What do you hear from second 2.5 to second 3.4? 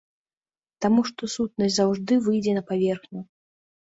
на паверхню.